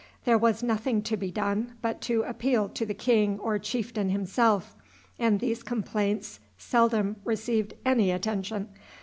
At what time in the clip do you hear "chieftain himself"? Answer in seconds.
3.59-4.75